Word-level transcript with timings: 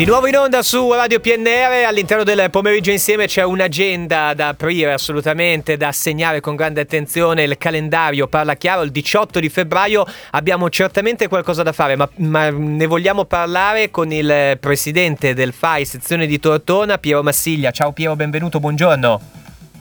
Di 0.00 0.06
nuovo 0.06 0.26
in 0.28 0.34
onda 0.34 0.62
su 0.62 0.90
Radio 0.94 1.20
PNR, 1.20 1.84
all'interno 1.86 2.24
del 2.24 2.48
pomeriggio 2.50 2.90
insieme 2.90 3.26
c'è 3.26 3.44
un'agenda 3.44 4.32
da 4.32 4.48
aprire 4.48 4.94
assolutamente, 4.94 5.76
da 5.76 5.92
segnare 5.92 6.40
con 6.40 6.56
grande 6.56 6.80
attenzione, 6.80 7.42
il 7.42 7.58
calendario 7.58 8.26
parla 8.26 8.54
chiaro, 8.54 8.80
il 8.80 8.92
18 8.92 9.38
di 9.40 9.50
febbraio 9.50 10.06
abbiamo 10.30 10.70
certamente 10.70 11.28
qualcosa 11.28 11.62
da 11.62 11.72
fare, 11.72 11.96
ma, 11.96 12.08
ma 12.14 12.48
ne 12.48 12.86
vogliamo 12.86 13.26
parlare 13.26 13.90
con 13.90 14.10
il 14.10 14.56
presidente 14.58 15.34
del 15.34 15.52
FAI 15.52 15.84
sezione 15.84 16.26
di 16.26 16.40
Tortona, 16.40 16.96
Piero 16.96 17.22
Massiglia. 17.22 17.70
Ciao 17.70 17.92
Piero, 17.92 18.16
benvenuto, 18.16 18.58
buongiorno. 18.58 19.39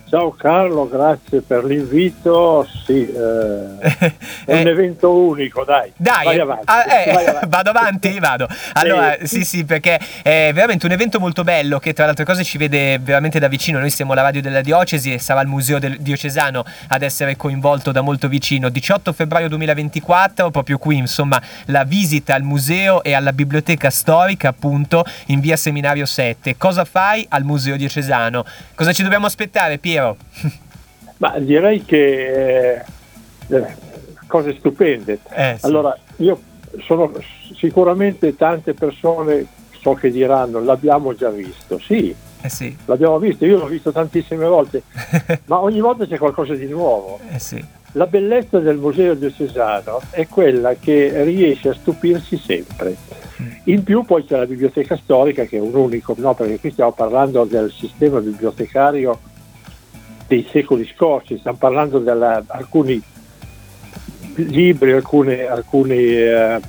Ciao 0.10 0.32
Carlo, 0.32 0.88
grazie 0.88 1.42
per 1.42 1.64
l'invito. 1.64 2.68
Sì, 2.84 3.08
eh, 3.08 3.78
è 3.78 4.54
un 4.60 4.66
eh, 4.66 4.70
evento 4.70 5.14
unico, 5.14 5.64
dai. 5.64 5.92
Dai, 5.96 6.26
vai 6.26 6.40
avanti, 6.40 6.64
ah, 6.66 6.84
eh, 6.92 7.14
vai 7.14 7.26
avanti. 7.28 7.46
vado 7.48 7.70
avanti? 7.70 8.20
Vado. 8.20 8.48
Allora, 8.74 9.18
sì. 9.20 9.28
sì, 9.28 9.44
sì, 9.46 9.66
perché 9.66 10.00
è 10.24 10.50
veramente 10.52 10.88
un 10.88 10.94
evento 10.94 11.20
molto 11.20 11.44
bello 11.44 11.78
che 11.78 11.94
tra 11.94 12.06
le 12.06 12.10
altre 12.10 12.26
cose 12.26 12.44
ci 12.44 12.58
vede 12.58 12.98
veramente 12.98 13.38
da 13.38 13.48
vicino. 13.48 13.78
Noi 13.78 13.92
siamo 13.92 14.16
la 14.16 14.24
radio 14.24 14.42
della 14.42 14.62
diocesi 14.62 15.14
e 15.14 15.20
sarà 15.20 15.42
il 15.42 15.48
museo 15.48 15.78
diocesano 15.78 16.66
ad 16.88 17.04
essere 17.04 17.36
coinvolto 17.36 17.92
da 17.92 18.02
molto 18.02 18.28
vicino. 18.28 18.70
18 18.70 19.14
febbraio 19.14 19.48
2024, 19.48 20.50
proprio 20.50 20.80
qui, 20.80 20.98
insomma, 20.98 21.40
la 21.66 21.84
visita 21.84 22.34
al 22.34 22.42
museo 22.42 23.04
e 23.04 23.14
alla 23.14 23.32
biblioteca 23.32 23.92
storica, 23.92 24.48
appunto, 24.48 25.06
in 25.28 25.40
via 25.40 25.56
Seminario 25.56 26.08
7. 26.08 26.58
Cosa 26.58 26.84
fai 26.84 27.24
al 27.30 27.44
museo 27.44 27.78
diocesano? 27.78 28.44
Cosa 28.74 28.92
ci 28.92 29.04
dobbiamo 29.04 29.28
aspettare, 29.28 29.78
Piero? 29.78 29.99
Piero? 30.00 30.18
Ma 31.18 31.38
direi 31.40 31.84
che 31.84 32.76
eh, 33.48 33.76
cose 34.28 34.56
stupende. 34.58 35.20
Eh, 35.32 35.58
sì. 35.60 35.66
Allora, 35.66 35.98
io 36.18 36.40
sono 36.86 37.12
sicuramente 37.56 38.36
tante 38.36 38.74
persone 38.74 39.46
so 39.82 39.94
che 39.94 40.12
diranno 40.12 40.62
l'abbiamo 40.62 41.14
già 41.14 41.30
visto. 41.30 41.78
Sì, 41.80 42.16
eh 42.42 42.50
sì. 42.50 42.76
l'abbiamo 42.86 43.20
visto, 43.20 43.46
io 43.46 43.58
l'ho 43.58 43.68
visto 43.68 43.92
tantissime 43.92 44.46
volte, 44.46 44.84
ma 45.46 45.62
ogni 45.62 45.82
volta 45.82 46.06
c'è 46.06 46.18
qualcosa 46.18 46.54
di 46.54 46.68
nuovo. 46.68 47.20
Eh 47.32 47.40
sì. 47.40 47.64
La 47.94 48.06
bellezza 48.06 48.60
del 48.60 48.78
Museo 48.78 49.16
diocesano 49.16 50.00
è 50.12 50.28
quella 50.28 50.76
che 50.76 51.24
riesce 51.24 51.70
a 51.70 51.74
stupirsi 51.74 52.38
sempre. 52.38 52.96
Mm. 53.42 53.48
In 53.64 53.84
più 53.84 54.04
poi 54.04 54.26
c'è 54.26 54.38
la 54.38 54.46
biblioteca 54.46 54.96
storica 54.96 55.46
che 55.46 55.58
è 55.58 55.60
un 55.60 55.74
unico, 55.74 56.14
no? 56.18 56.36
perché 56.36 56.60
qui 56.60 56.72
stiamo 56.72 56.92
parlando 56.92 57.46
del 57.46 57.72
sistema 57.72 58.20
bibliotecario 58.20 59.18
dei 60.30 60.48
secoli 60.50 60.88
scorsi, 60.96 61.40
stiamo 61.40 61.58
parlando 61.58 61.98
di 61.98 62.08
alcuni 62.08 63.02
libri, 64.36 64.92
alcuni, 64.92 65.42
alcuni 65.42 65.96
eh, 65.96 66.62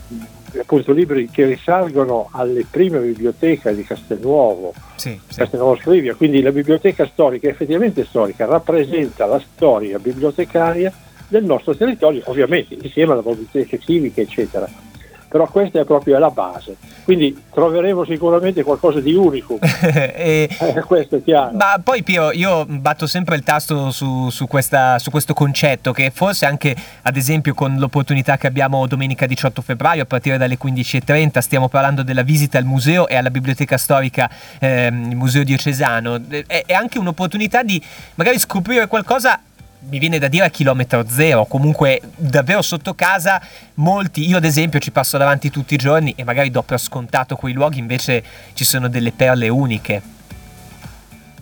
appunto, 0.59 0.93
libri 0.93 1.29
che 1.29 1.45
risalgono 1.45 2.31
alle 2.33 2.65
prime 2.69 2.99
biblioteche 3.01 3.75
di 3.75 3.85
Castelnuovo, 3.85 4.73
sì, 4.97 5.21
sì. 5.29 5.37
Castelnuovo 5.37 5.77
Scrivia, 5.77 6.15
quindi 6.15 6.41
la 6.41 6.53
biblioteca 6.53 7.07
storica, 7.07 7.49
effettivamente 7.49 8.07
storica, 8.07 8.47
rappresenta 8.47 9.27
la 9.27 9.39
storia 9.39 9.99
bibliotecaria 9.99 10.91
del 11.29 11.45
nostro 11.45 11.77
territorio, 11.77 12.23
ovviamente 12.25 12.75
insieme 12.81 13.13
alla 13.13 13.23
biblioteca 13.23 13.77
civica, 13.77 14.23
eccetera 14.23 14.89
però 15.31 15.49
questa 15.49 15.79
è 15.79 15.85
proprio 15.85 16.19
la 16.19 16.31
base. 16.31 16.77
Quindi 17.05 17.41
troveremo 17.55 18.05
sicuramente 18.05 18.65
qualcosa 18.65 18.99
di 18.99 19.15
unico. 19.15 19.61
e, 19.63 20.49
eh, 20.59 20.83
questo 20.83 21.17
è 21.17 21.23
chiaro. 21.23 21.57
Ma 21.57 21.81
poi 21.83 22.03
Pio, 22.03 22.33
io 22.33 22.67
batto 22.67 23.07
sempre 23.07 23.37
il 23.37 23.45
tasto 23.45 23.93
su, 23.93 24.29
su, 24.31 24.49
questa, 24.49 24.99
su, 24.99 25.11
questo 25.13 25.33
concetto 25.33 25.93
che 25.93 26.11
forse 26.13 26.47
anche 26.47 26.75
ad 27.03 27.17
esempio 27.17 27.55
con 27.55 27.77
l'opportunità 27.79 28.37
che 28.37 28.49
abbiamo 28.49 28.89
domenica 28.89 29.27
18 29.27 29.63
febbraio 29.63 30.03
a 30.03 30.07
partire 30.07 30.37
dalle 30.37 30.59
15.30 30.61 31.39
stiamo 31.39 31.69
parlando 31.69 32.03
della 32.03 32.23
visita 32.23 32.59
al 32.59 32.65
museo 32.65 33.07
e 33.07 33.15
alla 33.15 33.31
biblioteca 33.31 33.79
storica, 33.79 34.29
ehm, 34.59 35.11
il 35.11 35.17
museo 35.17 35.45
diocesano, 35.45 36.21
è, 36.29 36.65
è 36.67 36.73
anche 36.73 36.99
un'opportunità 36.99 37.63
di 37.63 37.81
magari 38.17 38.41
scoprire 38.41 38.89
qualcosa 38.89 39.41
mi 39.89 39.99
viene 39.99 40.19
da 40.19 40.29
dire 40.29 40.45
a 40.45 40.51
chilometro 40.51 41.05
zero, 41.09 41.47
comunque 41.47 42.01
davvero 42.17 42.63
sotto 42.63 42.95
casa 42.95 43.41
molti, 43.75 44.29
io 44.29 44.37
ad 44.37 44.45
esempio 44.45 44.79
ci 44.79 44.91
passo 44.91 45.17
davanti 45.17 45.51
tutti 45.51 45.75
i 45.75 45.79
giorni 45.79 46.13
e 46.17 46.25
magari 46.25 46.51
do 46.51 46.63
per 46.63 46.79
scontato 46.79 47.37
quei 47.37 47.55
luoghi, 47.55 47.79
invece 47.79 48.23
ci 48.53 48.65
sono 48.65 48.89
delle 48.89 49.13
perle 49.13 49.49
uniche. 49.49 50.03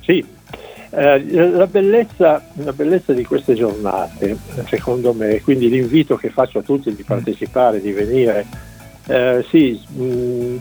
Sì, 0.01 0.25
eh, 0.91 1.51
la, 1.51 1.67
bellezza, 1.67 2.43
la, 2.55 2.73
bellezza, 2.73 3.13
di 3.13 3.25
queste 3.25 3.55
giornate, 3.55 4.37
secondo 4.69 5.13
me, 5.13 5.41
quindi 5.43 5.69
l'invito 5.69 6.17
che 6.17 6.31
faccio 6.31 6.61
a 6.61 6.63
tutti 6.63 6.95
di 6.95 7.03
partecipare, 7.03 7.81
di 7.81 7.93
venire, 7.93 8.47
eh, 9.07 9.45
sì, 9.51 9.81
mh, 9.89 10.03
mm, 10.03 10.57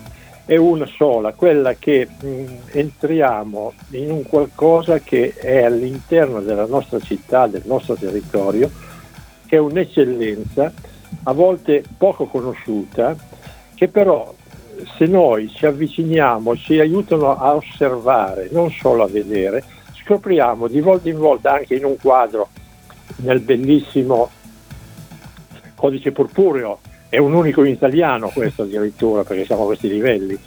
è 0.47 0.55
una 0.55 0.85
sola, 0.85 1.33
quella 1.33 1.73
che 1.73 2.07
mh, 2.07 2.45
entriamo 2.71 3.73
in 3.91 4.11
un 4.11 4.23
qualcosa 4.23 4.99
che 4.99 5.33
è 5.33 5.63
all'interno 5.63 6.39
della 6.39 6.65
nostra 6.65 7.01
città, 7.01 7.47
del 7.47 7.63
nostro 7.65 7.95
territorio, 7.95 8.71
che 9.45 9.57
è 9.57 9.59
un'eccellenza 9.59 10.71
a 11.23 11.33
volte 11.33 11.83
poco 11.97 12.27
conosciuta, 12.27 13.13
che 13.75 13.89
però 13.89 14.33
se 14.97 15.05
noi 15.05 15.49
ci 15.49 15.65
avviciniamo, 15.65 16.55
ci 16.55 16.79
aiutano 16.79 17.37
a 17.37 17.53
osservare, 17.53 18.47
non 18.49 18.71
solo 18.71 19.03
a 19.03 19.07
vedere, 19.07 19.65
scopriamo 20.01 20.69
di 20.69 20.79
volta 20.79 21.09
in 21.09 21.17
volta 21.17 21.55
anche 21.55 21.75
in 21.75 21.83
un 21.83 21.97
quadro, 21.97 22.47
nel 23.17 23.41
bellissimo 23.41 24.29
codice 25.75 26.13
purpureo, 26.13 26.79
è 27.09 27.17
un 27.17 27.33
unico 27.33 27.63
in 27.63 27.71
italiano 27.71 28.29
questo 28.29 28.63
addirittura 28.63 29.23
perché 29.23 29.45
siamo 29.45 29.63
a 29.63 29.65
questi 29.67 29.89
livelli. 29.89 30.37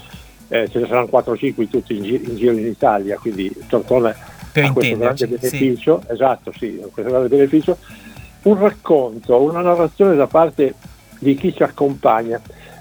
Eh, 0.49 0.69
ce 0.69 0.81
ne 0.81 0.87
saranno 0.87 1.09
4-5 1.11 1.69
tutti 1.69 1.97
in, 1.97 2.03
gi- 2.03 2.23
in, 2.29 2.37
giro 2.37 2.53
in 2.53 2.67
Italia 2.67 3.17
quindi 3.19 3.55
Tortona 3.69 4.13
per 4.53 4.65
ha 4.65 4.73
questo 4.73 4.97
grande 4.97 5.27
beneficio. 5.29 6.03
Sì. 6.05 6.13
esatto 6.13 6.53
sì, 6.57 6.81
questo 6.93 7.11
grande 7.11 7.29
beneficio. 7.29 7.77
Un 8.43 8.59
racconto, 8.59 9.41
una 9.41 9.61
narrazione 9.61 10.17
da 10.17 10.27
parte 10.27 10.75
di 11.19 11.35
chi 11.37 11.55
ci 11.55 11.63
accompagna. 11.63 12.41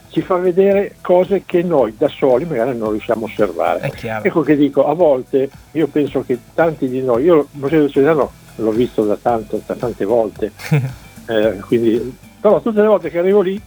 Ci 0.09 0.21
fa 0.21 0.37
vedere 0.37 0.95
cose 1.01 1.43
che 1.45 1.61
noi 1.61 1.93
da 1.95 2.07
soli 2.07 2.45
magari 2.45 2.75
non 2.75 2.89
riusciamo 2.91 3.25
a 3.25 3.29
osservare. 3.29 3.91
Ecco 4.23 4.41
che 4.41 4.55
dico, 4.55 4.87
a 4.87 4.93
volte 4.93 5.49
io 5.73 5.87
penso 5.87 6.23
che 6.23 6.39
tanti 6.55 6.89
di 6.89 7.03
noi, 7.03 7.25
io 7.25 7.47
Museo 7.51 7.81
del 7.81 7.91
Cesano 7.91 8.31
l'ho 8.55 8.71
visto 8.71 9.03
da, 9.03 9.17
tanto, 9.21 9.61
da 9.63 9.75
tante 9.75 10.05
volte, 10.05 10.51
eh, 11.27 11.57
quindi, 11.67 12.17
però 12.39 12.61
tutte 12.61 12.81
le 12.81 12.87
volte 12.87 13.09
che 13.09 13.19
arrivo 13.19 13.41
lì 13.41 13.61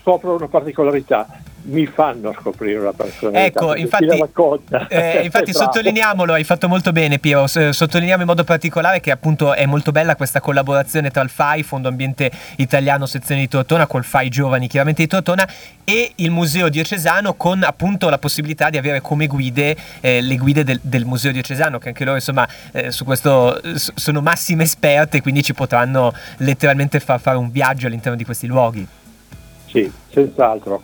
scopro 0.00 0.34
una 0.34 0.48
particolarità 0.48 1.26
mi 1.64 1.86
fanno 1.86 2.34
scoprire 2.38 2.80
la 2.80 2.92
persona. 2.92 3.44
Ecco, 3.44 3.74
infatti, 3.74 4.06
eh, 4.88 5.22
infatti 5.22 5.52
sottolineiamolo, 5.54 6.32
hai 6.32 6.44
fatto 6.44 6.68
molto 6.68 6.92
bene 6.92 7.18
Piero, 7.18 7.46
sottolineiamo 7.46 8.22
in 8.22 8.28
modo 8.28 8.44
particolare 8.44 9.00
che 9.00 9.10
appunto 9.10 9.54
è 9.54 9.66
molto 9.66 9.92
bella 9.92 10.16
questa 10.16 10.40
collaborazione 10.40 11.10
tra 11.10 11.22
il 11.22 11.30
FAI, 11.30 11.62
Fondo 11.62 11.88
Ambiente 11.88 12.30
Italiano 12.56 13.06
Sezione 13.06 13.42
di 13.42 13.48
Tortona, 13.48 13.86
col 13.86 14.04
FAI 14.04 14.28
Giovani 14.28 14.68
chiaramente 14.68 15.02
di 15.02 15.08
Tortona 15.08 15.48
e 15.84 16.12
il 16.16 16.30
Museo 16.30 16.68
Diocesano 16.68 17.34
con 17.34 17.62
appunto 17.62 18.08
la 18.08 18.18
possibilità 18.18 18.70
di 18.70 18.78
avere 18.78 19.00
come 19.00 19.26
guide 19.26 19.76
eh, 20.00 20.20
le 20.20 20.36
guide 20.36 20.64
del, 20.64 20.80
del, 20.82 21.04
Museo 21.04 21.32
Diocesano 21.32 21.78
che 21.78 21.88
anche 21.88 22.04
loro 22.04 22.16
insomma 22.16 22.48
eh, 22.72 22.90
su 22.90 23.04
questo 23.04 23.60
sono 23.76 24.20
massime 24.20 24.64
esperte 24.64 25.20
quindi 25.20 25.42
ci 25.42 25.54
potranno 25.54 26.12
letteralmente 26.38 27.00
far 27.00 27.20
fare 27.20 27.36
un 27.36 27.50
viaggio 27.50 27.86
all'interno 27.86 28.16
di 28.16 28.24
questi 28.24 28.46
luoghi. 28.46 28.86
Sì, 29.66 29.90
senz'altro. 30.10 30.82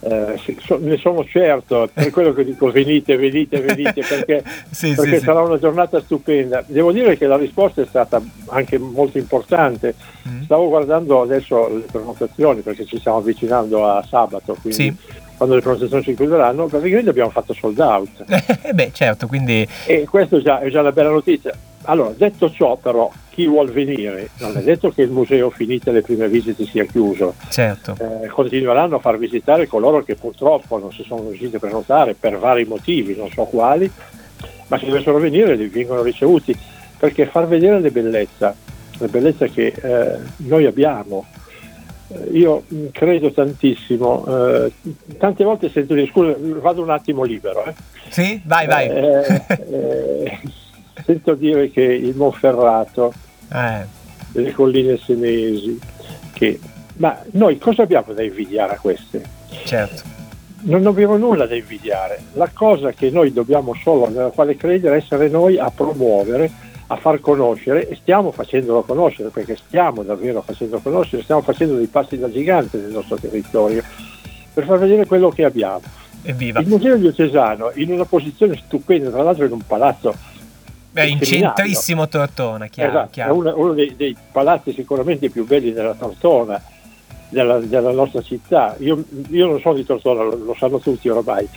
Eh, 0.00 0.40
so, 0.64 0.78
ne 0.80 0.96
sono 0.96 1.24
certo, 1.24 1.88
per 1.92 2.10
quello 2.10 2.32
che 2.32 2.44
dico 2.44 2.70
venite, 2.70 3.16
venite, 3.16 3.60
venite, 3.60 4.02
perché, 4.06 4.44
sì, 4.70 4.94
perché 4.94 5.18
sì, 5.18 5.24
sarà 5.24 5.40
sì. 5.42 5.46
una 5.46 5.58
giornata 5.58 6.00
stupenda. 6.00 6.62
Devo 6.66 6.92
dire 6.92 7.16
che 7.16 7.26
la 7.26 7.36
risposta 7.36 7.82
è 7.82 7.86
stata 7.86 8.22
anche 8.46 8.78
molto 8.78 9.18
importante. 9.18 9.94
Mm. 10.28 10.42
Stavo 10.42 10.68
guardando 10.68 11.22
adesso 11.22 11.68
le 11.68 11.84
prenotazioni 11.90 12.60
perché 12.60 12.84
ci 12.84 12.98
stiamo 12.98 13.18
avvicinando 13.18 13.86
a 13.86 14.04
sabato, 14.08 14.56
quindi 14.60 14.96
quando 15.38 15.54
le 15.54 15.60
prenotazioni 15.60 16.02
si 16.02 16.14
chiuderanno, 16.14 16.66
praticamente 16.66 17.10
abbiamo 17.10 17.30
fatto 17.30 17.54
sold 17.54 17.78
out. 17.78 18.24
Eh 18.68 18.74
beh, 18.74 18.90
certo, 18.92 19.26
quindi... 19.26 19.66
E 19.86 20.04
questa 20.04 20.36
è 20.36 20.40
già, 20.40 20.60
è 20.60 20.68
già 20.68 20.80
una 20.80 20.92
bella 20.92 21.10
notizia. 21.10 21.54
Allora, 21.82 22.12
detto 22.16 22.50
ciò 22.50 22.76
però, 22.76 23.10
chi 23.30 23.46
vuol 23.46 23.70
venire, 23.70 24.30
non 24.38 24.56
è 24.56 24.62
detto 24.62 24.90
che 24.90 25.02
il 25.02 25.10
museo 25.10 25.48
finite 25.50 25.92
le 25.92 26.02
prime 26.02 26.28
visite 26.28 26.64
sia 26.66 26.84
chiuso. 26.84 27.34
Certo. 27.48 27.96
Eh, 27.98 28.26
continueranno 28.26 28.96
a 28.96 28.98
far 28.98 29.16
visitare 29.16 29.66
coloro 29.66 30.02
che 30.02 30.16
purtroppo 30.16 30.78
non 30.78 30.92
si 30.92 31.04
sono 31.06 31.28
riusciti 31.28 31.56
a 31.56 31.60
prenotare 31.60 32.14
per 32.14 32.38
vari 32.38 32.64
motivi, 32.64 33.14
non 33.16 33.30
so 33.30 33.44
quali, 33.44 33.90
ma 34.66 34.78
se 34.78 34.86
dovessero 34.86 35.18
venire 35.18 35.56
vengono 35.56 36.02
ricevuti, 36.02 36.56
perché 36.98 37.26
far 37.26 37.46
vedere 37.46 37.80
le 37.80 37.90
bellezze, 37.90 38.54
le 38.98 39.06
bellezze 39.06 39.50
che 39.50 39.72
eh, 39.80 40.18
noi 40.38 40.66
abbiamo, 40.66 41.26
eh, 42.08 42.30
io 42.32 42.64
credo 42.90 43.30
tantissimo, 43.30 44.26
eh, 44.26 44.72
tante 45.16 45.44
volte 45.44 45.70
sento 45.70 45.94
dire 45.94 46.08
scusa, 46.08 46.34
vado 46.38 46.82
un 46.82 46.90
attimo 46.90 47.22
libero. 47.22 47.64
Eh. 47.66 47.74
Sì, 48.08 48.40
vai, 48.44 48.66
vai. 48.66 48.88
Sento 51.08 51.32
dire 51.32 51.70
che 51.70 51.80
il 51.80 52.14
Monferrato, 52.14 53.14
eh. 53.50 53.82
le 54.32 54.52
colline 54.52 54.98
senesi, 54.98 55.80
che... 56.34 56.60
ma 56.96 57.18
noi 57.30 57.56
cosa 57.56 57.84
abbiamo 57.84 58.12
da 58.12 58.22
invidiare 58.22 58.74
a 58.74 58.78
queste? 58.78 59.24
Certo. 59.64 60.02
non 60.64 60.84
abbiamo 60.84 61.16
nulla 61.16 61.46
da 61.46 61.54
invidiare. 61.54 62.20
La 62.34 62.50
cosa 62.52 62.92
che 62.92 63.08
noi 63.08 63.32
dobbiamo 63.32 63.72
solo, 63.82 64.10
nella 64.10 64.28
quale 64.28 64.54
credere, 64.58 64.96
è 64.96 64.98
essere 64.98 65.30
noi 65.30 65.56
a 65.56 65.70
promuovere, 65.74 66.50
a 66.88 66.96
far 66.96 67.20
conoscere 67.20 67.88
e 67.88 67.96
stiamo 67.96 68.30
facendolo 68.30 68.82
conoscere, 68.82 69.30
perché 69.30 69.56
stiamo 69.56 70.02
davvero 70.02 70.42
facendo 70.42 70.78
conoscere, 70.78 71.22
stiamo 71.22 71.40
facendo 71.40 71.76
dei 71.76 71.86
passi 71.86 72.18
da 72.18 72.30
gigante 72.30 72.76
nel 72.76 72.90
nostro 72.90 73.16
territorio 73.16 73.82
per 74.52 74.66
far 74.66 74.78
vedere 74.78 75.06
quello 75.06 75.30
che 75.30 75.44
abbiamo. 75.44 75.80
Evviva. 76.20 76.60
Il 76.60 76.68
Museo 76.68 76.98
Diocesano 76.98 77.70
in 77.76 77.92
una 77.92 78.04
posizione 78.04 78.60
stupenda, 78.62 79.08
tra 79.08 79.22
l'altro 79.22 79.46
in 79.46 79.52
un 79.52 79.62
palazzo 79.66 80.36
Beh, 80.98 81.08
in 81.08 81.20
centrissimo 81.22 82.08
Tortona, 82.08 82.66
chiaro, 82.66 82.90
esatto, 82.90 83.08
chiaro. 83.12 83.32
è 83.32 83.36
uno, 83.36 83.52
uno 83.56 83.72
dei, 83.72 83.94
dei, 83.96 84.16
palazzi 84.32 84.72
sicuramente 84.72 85.30
più 85.30 85.46
belli 85.46 85.72
della 85.72 85.94
Tortona, 85.94 86.60
della, 87.28 87.58
della 87.58 87.92
nostra 87.92 88.20
città. 88.22 88.74
Io, 88.78 89.04
io, 89.28 89.46
non 89.46 89.60
sono 89.60 89.74
di 89.74 89.84
Tortona, 89.84 90.22
lo, 90.22 90.36
lo 90.36 90.56
sanno 90.58 90.80
tutti 90.80 91.08
ormai, 91.08 91.48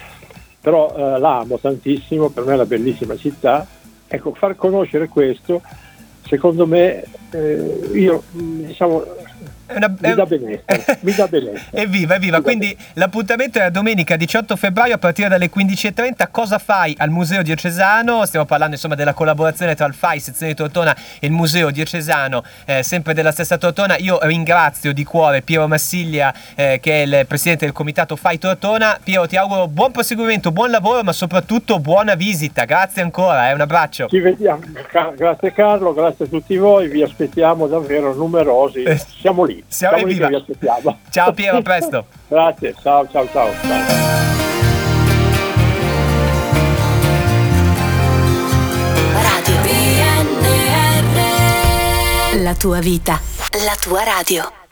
però 0.59 0.93
eh, 0.95 1.19
la 1.19 1.39
amo 1.39 1.57
tantissimo, 1.57 2.29
per 2.29 2.43
me 2.45 2.51
è 2.51 2.55
una 2.55 2.65
bellissima 2.65 3.17
città. 3.17 3.65
Ecco, 4.07 4.33
far 4.33 4.55
conoscere 4.55 5.07
questo, 5.07 5.61
secondo 6.27 6.67
me, 6.67 7.03
eh, 7.31 7.89
io 7.93 8.23
diciamo 8.31 9.03
una, 9.75 9.88
mi 9.88 10.13
dà 10.13 10.25
benessere, 10.25 10.97
mi 11.01 11.13
dà 11.13 11.27
benessere. 11.27 11.59
Evviva, 11.81 12.15
evviva. 12.15 12.41
Quindi 12.41 12.75
l'appuntamento 12.94 13.59
è 13.59 13.63
la 13.63 13.69
domenica 13.69 14.15
18 14.15 14.56
febbraio 14.56 14.95
a 14.95 14.97
partire 14.97 15.29
dalle 15.29 15.50
15.30. 15.50 16.27
Cosa 16.31 16.57
fai 16.57 16.95
al 16.97 17.09
Museo 17.09 17.41
Diocesano? 17.41 18.25
Stiamo 18.25 18.45
parlando 18.45 18.75
insomma 18.75 18.95
della 18.95 19.13
collaborazione 19.13 19.75
tra 19.75 19.85
il 19.85 19.94
FAI, 19.94 20.19
sezione 20.19 20.51
di 20.51 20.57
Tortona 20.57 20.95
e 21.19 21.27
il 21.27 21.31
Museo 21.31 21.71
Diocesano, 21.71 22.44
eh, 22.65 22.83
sempre 22.83 23.13
della 23.13 23.31
stessa 23.31 23.57
Tortona. 23.57 23.97
Io 23.97 24.19
ringrazio 24.21 24.94
di 24.94 25.03
cuore 25.03 25.41
Piero 25.41 25.68
Massiglia, 25.68 26.33
eh, 26.56 26.79
che 26.81 27.03
è 27.03 27.06
il 27.06 27.25
presidente 27.27 27.65
del 27.65 27.74
comitato 27.74 28.15
FAI 28.15 28.38
Tortona. 28.38 29.00
Piero, 29.03 29.27
ti 29.27 29.38
auguro 29.38 29.67
buon 29.67 29.91
proseguimento, 29.91 30.51
buon 30.51 30.71
lavoro, 30.71 31.03
ma 31.03 31.13
soprattutto 31.13 31.79
buona 31.79 32.15
visita. 32.15 32.65
Grazie 32.65 33.01
ancora, 33.01 33.50
eh, 33.50 33.53
un 33.53 33.62
abbraccio. 33.62 34.07
Ci 34.07 34.19
vediamo. 34.19 34.62
Grazie 35.15 35.51
Carlo, 35.53 35.94
grazie 35.94 36.25
a 36.25 36.27
tutti 36.27 36.57
voi, 36.57 36.88
vi 36.88 37.01
aspettiamo 37.01 37.67
davvero 37.67 38.13
numerosi. 38.13 38.83
Eh, 38.83 39.00
Siamo 39.19 39.44
lì. 39.44 39.61
Siamo, 39.68 39.98
Siamo 39.98 40.12
lì, 40.12 40.18
vi 40.18 40.36
aspettiamo. 40.36 41.00
Ciao 41.10 41.34
Piero, 41.34 41.58
a 41.58 41.62
presto. 41.62 42.06
Grazie, 42.28 42.75
ciao 42.81 43.08
ciao 43.10 43.28
ciao. 43.31 43.52
ciao. 43.62 44.10
La 52.44 52.56
tua 52.56 52.80
vita, 52.80 53.19
la 53.66 53.75
tua 53.80 54.04
radio. 54.04 54.52